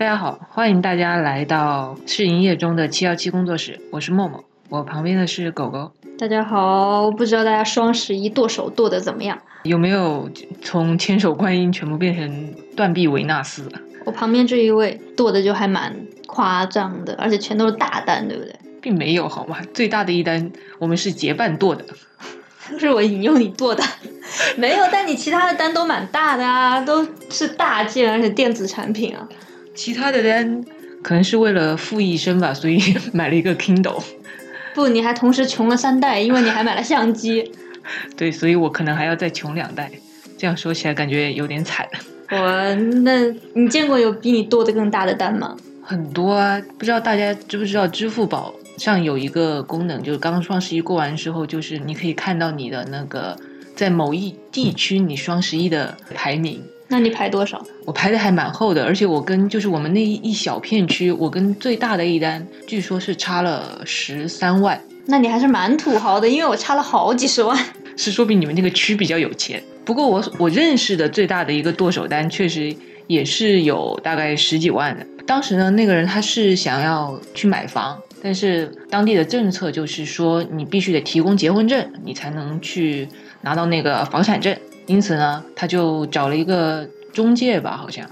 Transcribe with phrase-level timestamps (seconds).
[0.00, 5.92] 大家好，欢迎大家来到试营业中的七幺七工作室，我是默默，我旁边的是狗狗。
[6.18, 9.38] 大家好，不知道大家双十一剁手剁的怎么样？
[9.64, 10.30] 有没有
[10.62, 13.70] 从千手观音全部变成断臂维纳斯？
[14.06, 15.94] 我旁边这一位剁的就还蛮
[16.26, 18.56] 夸张的，而且全都是大单，对不对？
[18.80, 19.58] 并没有好吗？
[19.74, 21.84] 最大的一单我们是结伴剁的，
[22.78, 23.84] 是我引诱你剁的，
[24.56, 24.86] 没有。
[24.90, 29.28] 但你其他的单都蛮大的啊，都是大件，而且电子产品啊。
[29.74, 30.64] 其他的单
[31.02, 32.80] 可能是为了富一生吧，所以
[33.12, 34.02] 买了一个 Kindle。
[34.74, 37.50] 不，你还同时穷了三代，因为你还买了相机。
[38.16, 39.90] 对，所以我可能还要再穷两代。
[40.38, 41.88] 这样说起来感觉有点惨。
[42.30, 45.56] 我，那你见过有比你多的更大的单吗？
[45.82, 53.36] 很多啊，不知道大家知不知道，支付宝上有一个功能，就是刚刚双十一过完之后，就是你可以看到你的那个
[53.74, 56.62] 在某一地区你双十一的排名。
[56.90, 57.64] 那你排多少？
[57.84, 64.78] 我排的还蛮厚的，而且我跟就是我们那一小片区，我跟最大的一单，据说是差了十三万。
[65.06, 67.56] 那你还是蛮土豪的，因为我差了好几十万。
[67.96, 69.62] 是说明你们那个区比较有钱。
[69.84, 72.74] 不过我我认识的最大的一个剁手单，确实
[73.06, 75.06] 也是有大概十几万的。
[75.26, 83.06] 当时呢，那个人他是想要去买房，但是当地的政策就是说，你必须得提供结婚证，你才能去
[83.42, 84.56] 拿到那个房产证。
[84.90, 88.04] 因此呢，他就找了一个中介吧，好像，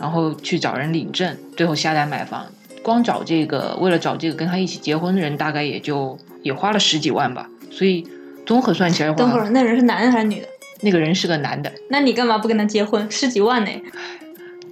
[0.00, 2.44] 然后去找人领证，最后下单买房。
[2.82, 7.48] 光找这个，为了找这个跟他一起结婚的人，大概也就也花了十几万吧。
[7.70, 8.04] 所以
[8.44, 10.48] 综合算起来，等会儿那人是男的还是女的？
[10.80, 11.72] 那个人是个男的。
[11.88, 13.08] 那你干嘛不跟他结婚？
[13.08, 13.70] 十几万呢？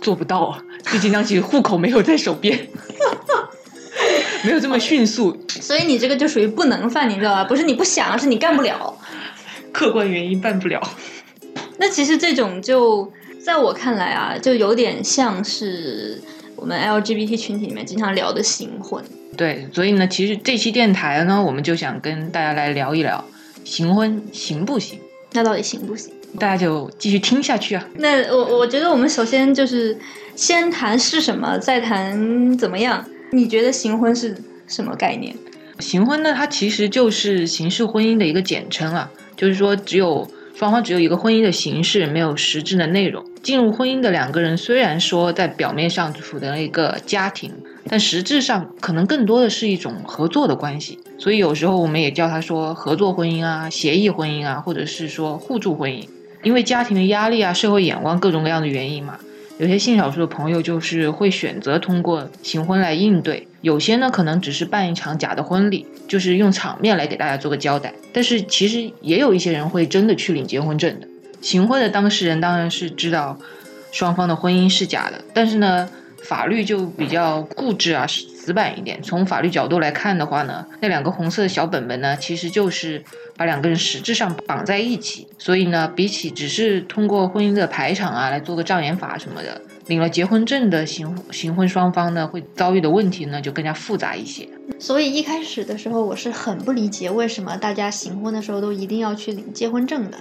[0.00, 0.60] 做不到啊，
[0.90, 2.58] 毕竟当时户口没有在手边，
[4.42, 5.40] 没有这么迅速。
[5.48, 7.44] 所以你这个就属于不能犯，你知道吧？
[7.44, 8.98] 不是你不想，是你干不了。
[9.72, 10.82] 客观原因办不了。
[11.78, 13.10] 那其实这种就
[13.44, 16.20] 在我看来啊，就有点像是
[16.54, 19.02] 我们 LGBT 群体里面经常聊的行婚。
[19.36, 23.24] 对，所以呢，其实这期电台呢，我们就想跟大家来聊一聊
[23.64, 25.00] 行婚行不行？
[25.32, 26.12] 那到底行不行？
[26.38, 27.88] 大家就继续听下去啊。
[27.96, 29.98] 那我我觉得我们首先就是
[30.36, 33.04] 先谈是什么，再谈怎么样。
[33.32, 34.36] 你觉得行婚是
[34.68, 35.34] 什么概念？
[35.80, 40.30] 行婚呢，它其实就是形式婚姻的一个简称啊，就是说只有。
[40.54, 43.24] 双方只有一个婚姻的形式，没有实质的内容。
[43.42, 47.52] 进入婚姻的两个人，虽然说在表面上处在一个家庭，
[47.88, 50.98] 但实质上可能更多的是一种合作的关系。
[51.18, 56.06] 所以有时候我们也叫他说合作婚姻啊、协议婚姻啊，或者是说互助婚姻。
[56.42, 59.18] 因为家庭的压力啊、社会眼光各种各样的原因嘛，
[59.62, 63.46] 有些性少数的朋友就是会选择通过行婚来应对。
[63.60, 67.94] 有些呢，可能只是办一场假的婚礼，就是用场面来给大家做个交代。
[68.12, 71.06] 但是其实也有一些人会真的去领结婚证的。
[71.40, 73.38] 行婚的当事人当然是知道
[73.92, 75.88] 双方的婚姻是假的，但是呢，
[76.22, 79.02] 法律就比较固执啊，死板一点。
[79.02, 83.02] 从法律角度来看的话呢，那两个红色的小本本呢，其实就是
[83.36, 85.26] 把两个人实质上绑在一起。
[85.38, 89.60] 所以呢，比起只是通过婚姻的排场啊来做个障眼法什么的。
[89.88, 94.48] 领了结婚证的行行婚双方呢，会遭遇的问题呢就更加复杂一些。
[94.78, 100.18] 所以一开始的时候，我是很不理解为什么大家行婚的时候都一定要去领结婚证的。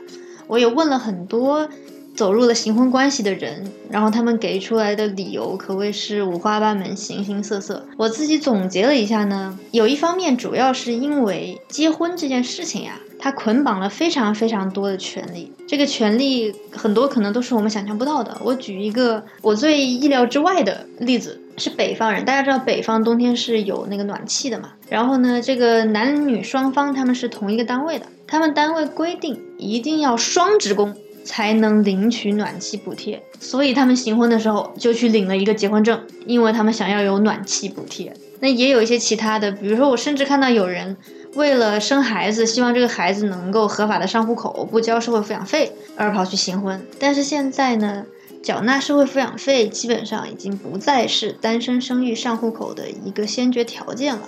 [0.48, 1.70] 我也问了很多
[2.16, 7.86] 走入了行婚关系的人，然后他们给出来的理由可谓是五花八门、形形色色。
[7.98, 13.00] 我自己总结了一下呢，有一方面主要是因为结婚这件事情呀。
[13.24, 18.36] 它捆绑了非常非常多的权利，这个权利很多可能都是我们想象不到的。
[18.44, 22.26] 我举一个我最意料之外的例子，是北方人。
[22.26, 24.70] 大家知道北方冬天是有那个暖气的嘛？
[24.90, 38.14] 然后呢，这个男女双方他们是同一个单位的，他们单位规定一定要双职工才能领取暖气补贴，所以他们行婚的时候就去领了一个结婚证，因为他们想要有暖气补贴。
[38.40, 40.97] 那也有一些其他的，比如说我甚至看到有人。
[41.35, 46.85] 为了生孩子，希望这个孩子能够合法的上户口，不交社会抚养费，而跑去行婚。
[47.00, 48.06] 但是现在呢，
[48.44, 54.28] 缴纳社会抚养费基本上已经不再是单身生育上户口的一个先决条件了。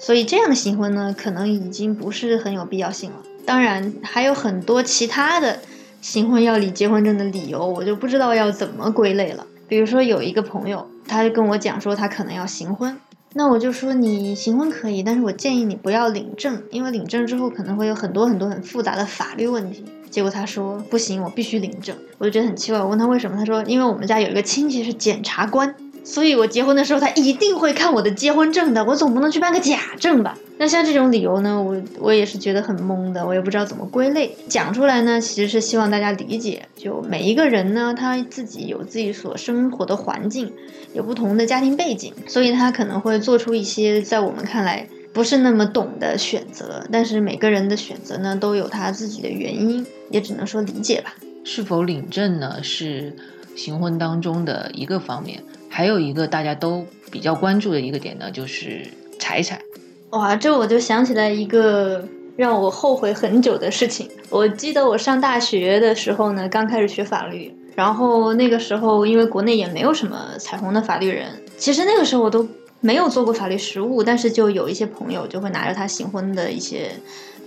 [0.00, 3.22] 所以这样的行婚呢，可能已经不是很有必要性了。
[3.46, 5.60] 当然，还有很多其他的
[6.00, 9.46] 行婚要领结婚证的理由，我就不知道要怎么归类了。
[9.68, 12.98] 比如说有一个朋友，他就跟我讲说，他可能要行婚。
[13.34, 19.84] 那我就说你行婚可以，但是我建议你不要领证，因为领证之后可能会有很多很多很复杂的法律问题。
[20.10, 22.80] 结果他说不行，我必须领证，我就觉得很奇怪。
[22.80, 25.72] 我问他为什么，他说因为我们家有一个亲戚是检察官，
[26.04, 30.36] 所以我结婚的时候他一定会看我的结婚证的，我总不能去办个假证吧？
[30.58, 34.36] 那像这种理由呢，我我也是觉得很懵的，我也不知道怎么归类。
[34.48, 40.52] 讲出来呢，其实是希望大家理解，就每一个人呢，他自己有自己所生活的环境，
[40.92, 46.84] 有不同的家庭背景，所以他可能会做出一些在我们看来不是那么懂的选择。
[46.92, 51.14] 但是每个人的选择呢，都有他自己的原因，也只能说理解吧。
[51.44, 52.62] 是否领证呢？
[52.62, 53.16] 是
[53.56, 55.42] 行婚当中的一个方面，
[55.80, 58.86] 还有一个大家都比较关注的一个点呢，就是
[59.18, 59.58] 财产。
[60.10, 62.06] 哇，这我就想起来一个
[62.36, 64.06] 让我后悔很久的事情。
[64.28, 72.46] 我记得我上大学的时候呢，刚开始学法律，然后那个时候因为国内也没有什么彩虹的法律人，其实那个时候我都
[72.80, 76.90] 没有做过法律实务，但是就有一些朋友就会拿着他行婚的一些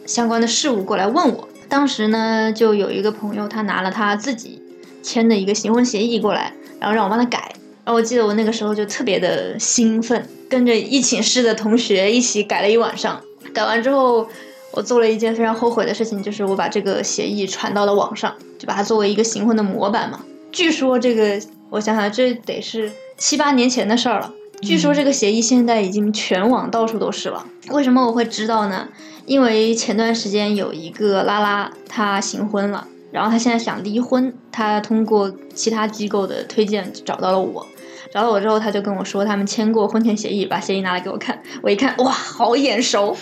[0.07, 1.47] 相关的事物过来问我。
[1.69, 4.59] 当时呢，就有一个朋友他拿了他自己
[5.03, 7.53] 签的一个行婚协议过来，然后让我帮他改。
[7.85, 10.27] 然后我记得我那个时候就特别的兴奋。
[10.49, 13.19] 跟着一寝室的同学一起改了一晚上，
[13.55, 14.27] 改完之后，
[14.69, 20.23] 我做了一件非常后悔的事情，就是我把这个协议传到了网上，就把它作为一个行婚的模板嘛。
[20.51, 21.41] 据说这个，
[21.71, 24.31] 我想想，这得是七八年前的事儿了。
[24.61, 27.43] 据说这个协议现在已经全网到处都是了。
[27.69, 28.87] 为什么我会知道呢？
[29.25, 37.65] 因为前段时间有一个拉拉，她行婚了，然后她现在想离婚，她通过其他机构的推荐找到了我。
[38.13, 41.41] 找到我之后，他就跟我说他们签过婚前协议，把协议拿来给我看。
[41.63, 43.17] 我一看，哇，好眼熟。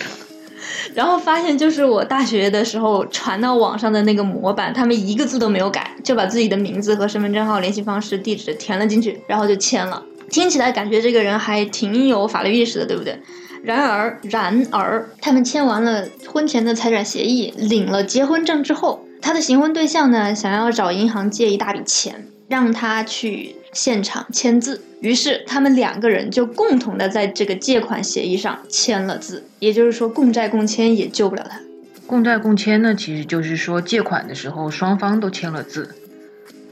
[0.92, 10.02] 然后发现就是我大学的时候传到网上的那个模板，他们一个字都没有改，就把自己的名字和身份证号、联系方式、地址填了进去，然后就签了。
[10.28, 13.18] 听起来感觉这个人还挺有法律意识的，对不对？
[13.62, 23.56] 然而，然而，他们签完了婚前的财产协议，领了结婚证之后，他的行婚对象呢，想要找银行借一大笔钱，让他去。
[23.72, 31.58] 现场签字，于是他们两个人就共同的在这个借款协议上签了字，也就是说共债共签也救不了他。
[32.06, 35.88] 共债共签呢，其实就是说借款的时候双方都签了字。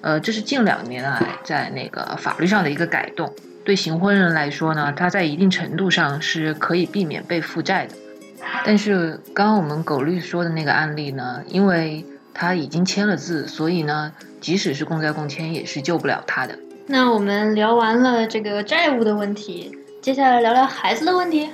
[0.03, 3.33] 呃，这是近两年来在那个法律上的一个改动。
[3.65, 7.95] 对行婚人来说呢，他在一定程度上是可以避免被负债的。
[8.65, 12.05] 但是刚刚我们狗律说的那个案例呢，因为
[12.35, 16.59] 他已经签了字，所以呢，即使是共债共签也是救不了他的。
[16.93, 19.71] 那我们聊完了这个债务的问题，
[20.03, 21.49] 接下来聊聊孩子的问题。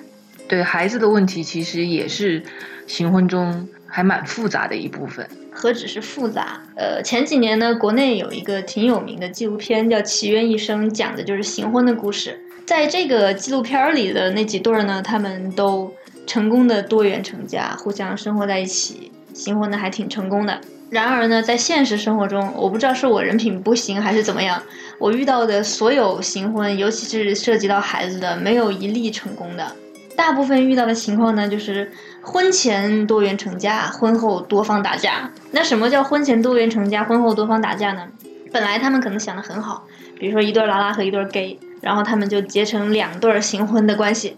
[0.49, 2.43] 对孩子的问题，其实也是
[2.87, 5.29] 行婚中还蛮复杂的一部分。
[5.53, 6.63] 何止是复杂？
[6.75, 12.41] 呃，前几年呢，国内有一个挺有名的纪录片叫《奇缘一生》，讲的就是行婚的故事。
[12.65, 15.93] 在这个纪录片里的那几对儿呢，他们都
[16.27, 20.59] 成功的多元成家，互相生活在一起，行婚的还挺成功的。
[20.89, 24.63] 然而呢，在现实生活中，我不知道是我人品不行还是怎么样，
[24.99, 29.75] 我遇到的所有行婚，尤其是涉及到孩子的，没有一例成功的。
[30.15, 31.91] 大部分遇到的情况呢，就是
[32.23, 35.31] 婚前多元成家，婚后多方打架。
[35.51, 38.07] 那什么叫婚前多元成家，婚后多方打架呢？
[38.53, 39.85] 本来他们可能想的很好，
[40.19, 44.37] 比如说一对拉拉和一对 gay，然后他们就结成两对行婚的关系，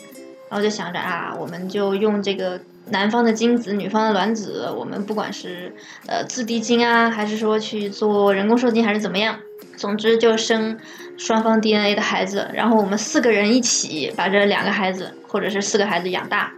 [0.48, 2.58] 然后就想着啊，我们就用这个。
[2.90, 5.74] 男方的精子，女方的卵子，我们不管是
[6.06, 9.38] 呃自闭精啊，还是说去做人工受精，还是怎么样，
[9.76, 10.78] 总之就生
[11.16, 16.52] 双方 DNA 的孩子，然后我们四个人一起把这两个孩子或者是四个孩子养大，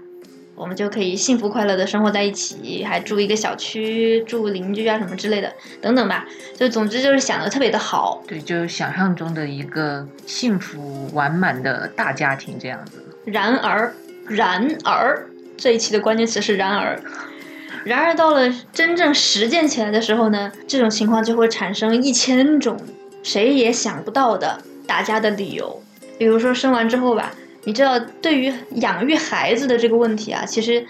[0.55, 6.27] 我们就可以幸福快乐的生活在一起，还住一个小区，住邻居啊什么之类的，等等吧。
[6.57, 13.03] 就总之就是想的特别的好，对，就是想象中的一个幸福完满的大家庭这样子。
[13.25, 13.95] 然而，
[14.29, 15.27] 然而。
[15.61, 16.99] 这一期的关键词是“然而”，
[17.85, 22.81] 然而到了真正实践起来的时候呢，这种情况就会产生一千种
[23.23, 25.83] 谁也想不到的打架的理由。
[26.19, 30.87] 比如说生完之后吧，你知道，对于养育孩子的这个问题啊，其实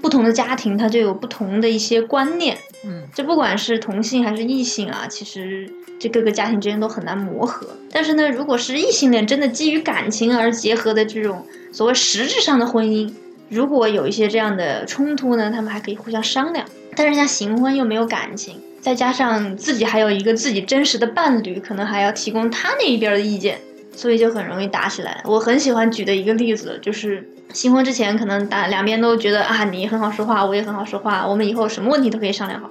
[0.00, 2.56] 不同的家庭它就有不同的一些观念。
[2.84, 7.66] 嗯，这不管是同性还是异性啊，其实这各个家庭之间都很难磨合。
[7.90, 13.12] 但是呢，如果是异性恋，真的基于感情而结合的这种所谓实质上的婚姻。
[13.52, 16.64] 如果有一些这样的冲突呢，他们还可以互相商量。
[16.96, 23.58] 但是像行婚又没有感情，再加上自己还有一个自己真实的伴侣，可能还要提供他那一边的意见，
[23.94, 25.22] 所以就很容易打起来。
[25.26, 32.70] 我很喜欢举的一个例子就是，新婚之前可能打两边都觉得啊你很好说话，我也很好说话，我们以后什么问题都可以商量好。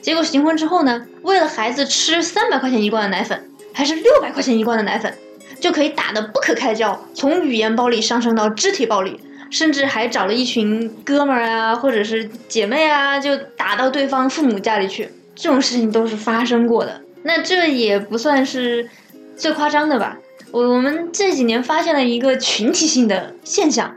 [0.00, 5.12] 结果行婚之后呢，为了孩子吃三百块钱一罐的奶粉，还是六百块钱一罐的奶粉，
[5.58, 9.20] 就可以打得不可开交，从语言暴力上升到肢体暴力。
[9.50, 15.10] 甚至还找了一群哥们儿啊，或者是姐妹啊，就打到对方父母家里去。
[15.34, 17.00] 这种事情都是发生过的。
[17.22, 18.88] 那这也不算是
[19.36, 20.18] 最夸张的吧？
[20.50, 23.96] 我我们这几年发现了一个群体性的现象，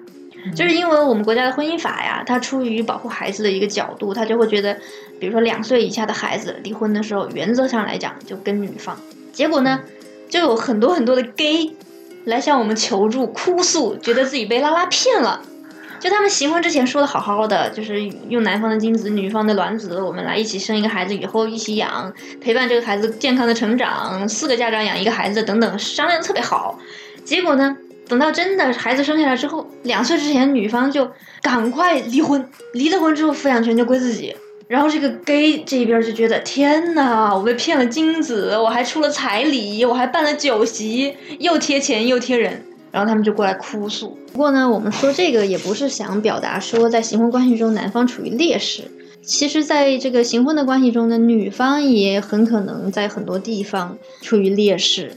[0.55, 4.77] 就是因为我们国家的婚姻法呀，它出于保护孩子的一个角度，他就会觉得，
[5.19, 8.97] 比如说两岁以下的孩子离婚的时候，原则上来讲就跟女方。
[9.31, 9.81] 结果呢，
[10.29, 11.71] 就有很多很多的 gay
[12.25, 15.41] 来向我们求助、哭诉，觉得自己被拉拉骗了。
[15.99, 22.11] 就他们行婚之前说的好好的，就是用男方的精子、女方的卵子，我们来一起生一个孩子，以后一起养，
[22.41, 26.77] 陪伴这个孩子健康的成长，四个家长养一个孩子等等，商量的特别好。
[27.23, 27.77] 结果呢，
[28.09, 31.09] 等到真的孩子生下来之后，两岁之前女方就
[31.41, 34.35] 赶快离婚，离了婚之后抚养权就归自己。
[34.67, 42.63] 然后这个 gay 这边就觉得天哪，我被骗了精子，我还出了彩礼，我还办了酒席，又贴钱又贴人。
[42.91, 44.15] 然后他们就过来哭诉。
[44.31, 48.83] 不过呢，我们说这个也不是想表达说在行婚关系中男方处于劣势。
[49.23, 55.13] 其实，在这个行婚的关系中呢，女方也很可能在很多地方处于劣势。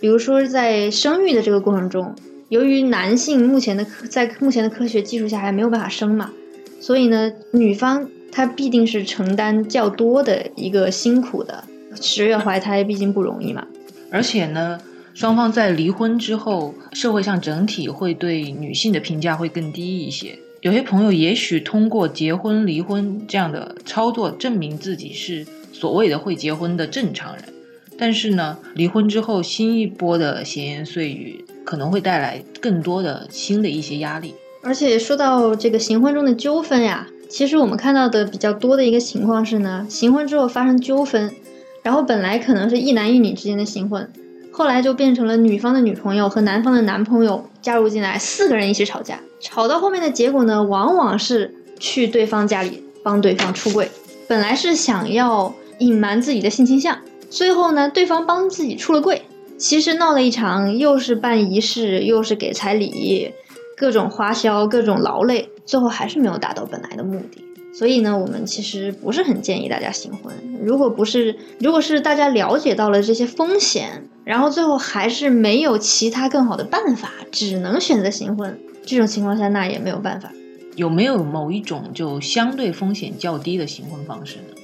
[0.00, 2.16] 比如说，在生育的这个过程中，
[2.48, 6.32] 由于男性目前的科在目前的科学技术下还没有办法生嘛，
[6.80, 11.64] 所以呢，女方她必定是承担较多的一个辛苦的。
[12.00, 13.66] 十月怀胎毕竟不容易嘛，
[14.10, 14.80] 而且呢。
[15.12, 20.38] 双方在离婚之后，社会上整体会对女性的评价会更低一些。
[20.60, 27.44] 有些朋友也许通过结婚、离婚这样的操作，证明自己是所谓的会结婚的正常人。
[27.98, 34.32] 但是呢，离婚之后新一波的闲言碎语，可能会带来更多的新的一些压力。
[34.62, 41.32] 而且说到这个行婚中的纠纷呀，其实我们看到的比较多的一个情况是呢，行婚之后发生纠纷，
[41.84, 44.12] 然后本来可能是一男一女之间的行婚。
[44.52, 53.88] 后来就变成了女方的女朋友和男方的男朋友加入进来，四个人一起吵架，吵到后面的结果呢，往往是去对方家里帮对方出柜。
[54.26, 56.98] 本来是想要隐瞒自己的性倾向，
[57.30, 59.22] 最后呢，对方帮自己出了柜，
[59.56, 63.32] 其实闹了一场，又是办仪式，又是给彩礼，
[63.80, 67.42] 各种花销，各种劳累，最后还是没有达到本来的目的。
[67.72, 70.34] 所以呢，我们其实不是很建议大家行婚。
[70.62, 80.30] 如果不是，如果是大家了解到了这些风险，然后最后还是没有其他更好的办法，只能选择行婚，这种情况下那也没有办法。
[80.76, 84.54] 有没有某一种就相对风险较低的行婚方式呢？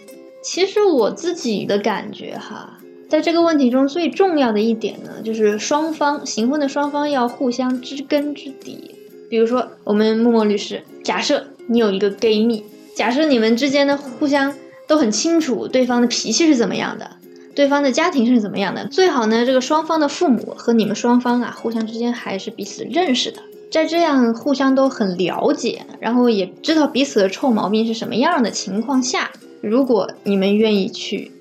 [0.42, 8.90] 其实我自己的感觉哈，在这个问题中最重要的一点呢，就是双方行婚的双方要互相知根知底。
[9.28, 12.64] 比如说，我们默默律师，假设你有一个 gay 蜜。
[12.94, 14.54] 假设你们之间的互相
[14.86, 17.10] 都很清楚对方的脾气是怎么样的，
[17.54, 29.30] 对方的家庭是怎么样的，最好呢，这个双方的父母和你们双方啊，互相之间还是彼此认识的，在这样互相都很了解，然后也知道彼此的臭毛病是什么样的情况下，
[29.60, 31.32] 如果你们愿意去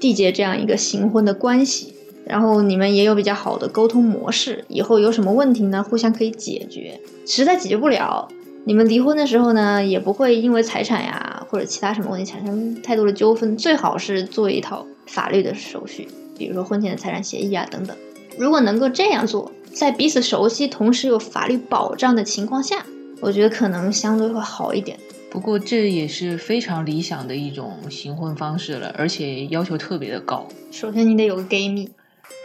[0.00, 8.28] 缔结这样一个行婚的关系，然后你们也有比较好的沟通模式，以后有什么问题呢，互相可以解决，实在解决不了。
[8.64, 13.56] 你们离婚的时候呢，也不会因为财产呀或者其他什么问题产生太多的纠纷。
[13.56, 17.96] 最好是做一套法律的手续，比如说婚前的财产协议啊等等。
[18.38, 22.84] 如果能够这样做，在彼此熟悉、同时有法律保障的情况下，
[23.20, 24.98] 我觉得可能相对会好一点。
[25.30, 30.46] 不过这也是非常理想的一种行婚方式了，而且要求特别的高。
[30.70, 31.88] 首先你得有个 gay 蜜，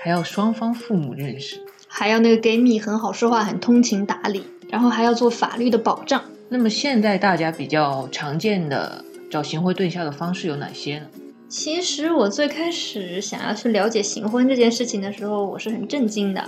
[0.01, 4.43] 还要双方父母认识，还要那个 gay 蜜很好说话、很通情达理。
[4.67, 6.21] 然后还要做法律的保障。
[6.49, 11.05] 那么现在大家比较常见的找行婚对象的方式有哪些呢？
[11.47, 16.43] 其实我最开始想要去了解行婚这件事情的时候，我是很震惊的，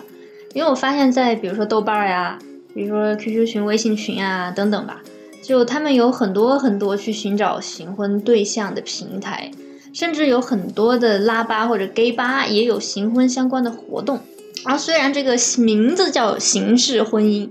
[0.54, 2.40] 因为我发现，在比如说豆瓣呀，
[2.74, 5.02] 比如说 QQ 群、微信群啊等等吧，
[5.44, 9.52] 就他们有很多很多去寻找行婚对象的平台，
[9.98, 14.20] 甚至有很多的拉吧或者 gay 吧也有行婚相关的活动。
[14.64, 17.50] 啊虽然这个名字叫形式婚姻。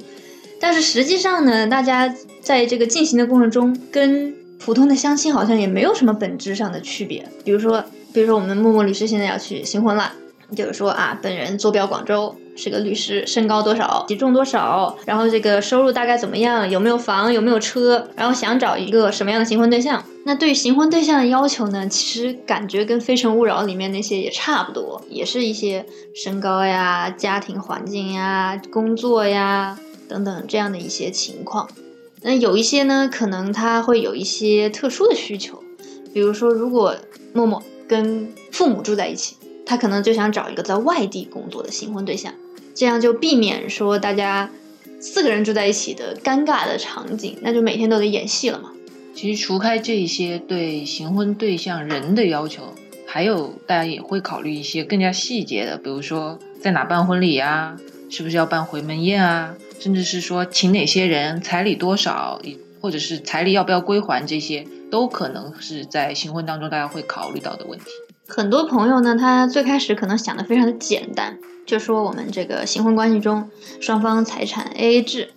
[0.61, 7.29] 但是实际上呢，大家在这个进行的过程中，跟普通的相亲好像也没有什么本质上的区别。
[7.45, 7.85] 比如说，
[8.15, 10.13] 比如说我们默默律师现在要去行婚了，
[10.55, 20.05] 就是说啊，本人坐标广州，是个律师，身高多少，体重多少，然后这个收入大概怎么样，有没有房，有没有车，然后想找一个什么样的新婚对象。
[20.25, 29.79] 那对于新婚对象的要求呢，其实感觉跟《非诚勿扰》里面那些也差不多，也是一些身高呀、家庭环境呀、工作呀。
[30.09, 31.69] 等等这样的一些情况，
[32.23, 35.61] 那有一些呢，可能他会有一些特殊的需求，
[36.15, 36.95] 比如说，如果
[37.33, 39.35] 默默跟父母住在一起，
[39.67, 42.33] 他可能就想找一个在外地工作的新婚对象，
[42.75, 44.49] 这样就避免说大家
[45.01, 48.71] 四个人住在一起的尴尬的场景，那就每天都得演戏了嘛。
[49.15, 52.75] 其实除开这些对新婚对象人的要求，
[53.07, 57.77] 还有大家也会考虑一些更加细节的，比如说在哪办婚礼呀？
[58.09, 59.57] 是不是要办回门宴啊？
[59.81, 62.41] 甚至是说请哪些人，彩礼多少，
[62.81, 67.87] 或者是彩礼要不要归还，这些都可能是在新婚当中大家会考虑到的问题。
[68.29, 73.49] 很多朋友呢，他最开始可能想的非常的简单，就说我们这个新婚关系中
[73.81, 75.31] 双方财产 A A 制，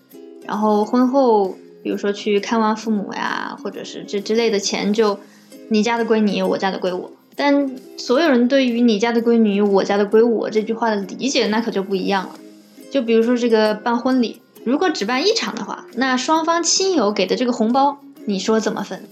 [0.46, 5.20] 然后婚后比如说去看望父母呀，或者是这之类的钱就
[5.70, 7.12] 你家的归你，我家的归我。
[7.36, 12.36] 但所有人对于你家的归你，我家的归我这句话的理解那可就不一样了。
[12.92, 19.04] 就比如说这个办婚礼，如果只办一场的话，那双方亲友给的这个红包，你说怎么分？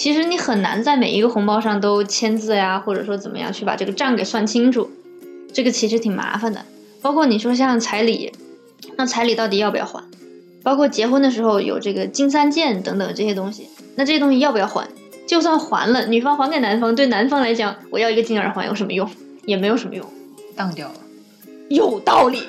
[0.00, 4.90] 其实你很难在每一个红包上都签字呀，或者说怎么样去把这个账给算清楚，
[5.52, 6.64] 这个其实挺麻烦的。
[7.02, 8.32] 包括你说像彩礼，
[8.96, 10.02] 那彩礼到底要不要还？
[10.62, 14.88] 包括结婚的时候有这个金三件等等这些东西，那这些东西要不要还？
[15.26, 19.06] 就算还了，女方还给男方，对男方来讲，我要一个金耳环有什么用？
[19.44, 20.10] 也没有什么用，
[20.56, 20.94] 当掉了。
[21.68, 22.44] 有道理。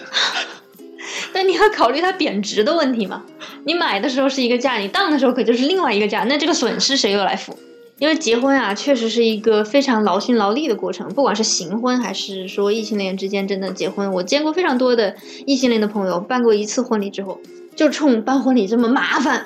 [1.33, 3.23] 但你要考虑它贬值的问题嘛？
[3.65, 7.57] 你买的时候是一个价，你当的时候可就是另外一个价，那这个损失谁又来付？
[7.99, 15.15] 因为结婚啊，确实是一个非常劳心劳力的过程，不管是行婚还是说异性恋之间真的结婚，我见过非常多的
[15.45, 17.39] 异性恋的朋友办过一次婚礼之后，
[17.75, 19.45] 就冲办婚礼这么麻烦，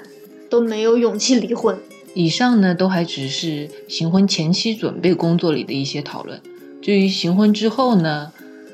[0.49, 1.77] 都没有勇气离婚。
[2.13, 6.39] 以上呢，都还只是行婚前期准备工作里的一些讨论，
[6.81, 8.31] 至于行婚之后呢，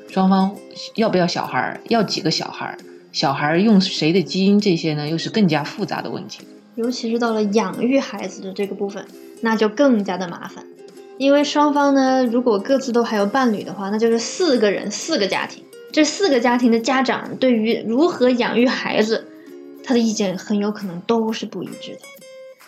[0.08, 0.54] 双方
[0.94, 2.78] 要不要小孩，要几个小孩？
[3.12, 6.40] 小孩用谁的基因，这些呢，又是更加复杂的问题。
[6.74, 9.06] 尤其是到了养育孩子的这个部分，
[9.42, 10.64] 那就更加的麻烦。
[11.18, 15.62] 因为双方呢，如果各自都还有伴侣的话，那就是四个人，四个家庭。
[15.92, 19.26] 这四个家庭的家长对于如何养育孩子，
[19.84, 22.00] 他的意见很有可能都是不一致的，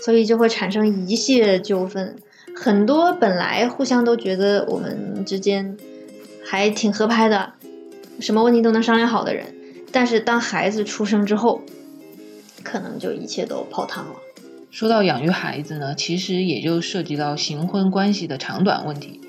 [0.01, 2.17] 所以就会产生一系列纠纷。
[2.55, 5.75] 很多本来互相都觉得我们之间
[6.45, 7.55] 还挺合拍的，
[8.21, 9.47] 什么问题都能商量好的人。
[9.95, 11.63] 但是当孩子出生之后，
[12.65, 14.17] 可能就一切都泡汤了。
[14.73, 19.21] 说到养育孩子呢，其实也就涉及到行婚关系的长短问题。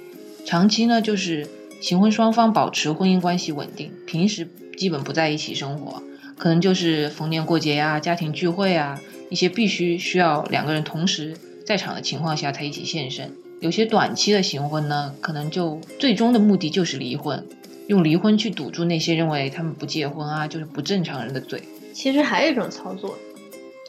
[0.44, 1.48] 长期呢，就是
[1.80, 6.02] 行婚双方保持婚姻关系稳定，平时基本不在一起生活，
[6.36, 13.32] 可能就是逢年过节呀、家庭聚会啊，一些必须需要两个人同时在场的情况下才一起现身。
[13.60, 17.46] 有些短期的行婚呢，可能就最终的目的就是离婚。
[17.88, 21.62] 用离婚去堵住那些认为他们不结婚啊就是不正常人的嘴。
[21.94, 23.16] 其实还有一种操作，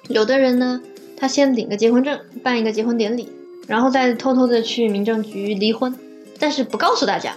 [0.08, 0.80] 有的人呢，
[1.16, 3.28] 他先领个结婚证，办一个结婚典礼，
[3.66, 5.94] 然后再偷偷的去民政局离婚，
[6.38, 7.36] 但是不告诉大家。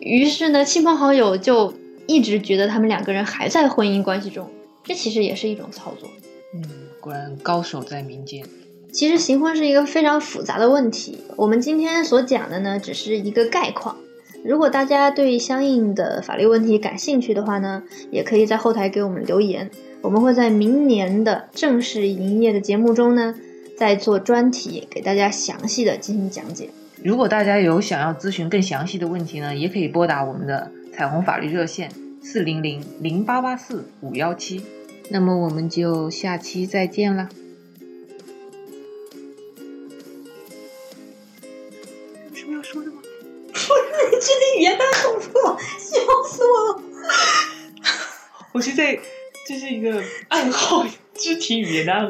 [0.00, 1.74] 于是呢，亲朋好友就
[2.06, 4.50] 一直觉得他们两个人还在婚姻关系中，
[4.84, 6.08] 这其实也是一种操作。
[6.54, 6.62] 嗯，
[7.00, 8.44] 果然高手在民间。
[8.90, 13.96] 其实行婚是一个非常复杂的问题，我们今天所讲的呢，只是一个概况。
[14.44, 19.70] 如果大家对相应的法律问题感兴趣的话呢，也可以在后台给我们留言，
[20.00, 23.34] 我们会在明年的正式营业的节目中呢，
[23.76, 26.70] 再做专题给大家详细的进行讲解。
[27.02, 31.90] 如果大家有想要咨询更详细的问题呢，也可以拨打我们的彩虹法律热线
[32.22, 34.62] 四零零零八八四五幺七。
[35.10, 37.28] 那么我们就下期再见了。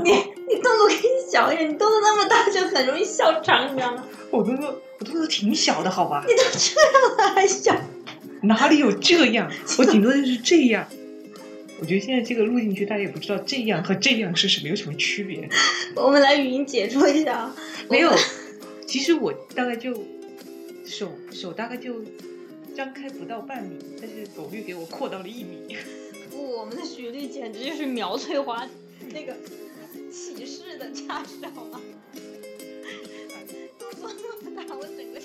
[0.05, 4.05] 你你动作可以小一点，你动作那么大就很容易笑场，你知道吗？
[4.31, 6.25] 我动作我动作挺小的，好吧？
[6.27, 7.75] 你都这样了还笑？
[8.43, 9.51] 哪里有这样？
[9.79, 10.89] 我顶多就是这样。
[11.81, 15.49] 我觉得现在这个录进去，大家也不知道这样和这样是什么有什么区别。
[15.95, 17.53] 我们来语音解说一下。
[17.89, 18.13] 没有，
[18.87, 20.05] 其实我大概就。
[20.87, 21.97] 手手大概就
[22.75, 25.77] 张开不到半米，但是狗绿给我扩到了一米。
[26.31, 28.67] 不，我们的许绿简直就是苗翠华
[29.13, 29.37] 那个
[30.13, 31.81] 启示的插手啊，
[34.01, 35.18] 风那么大，我整个？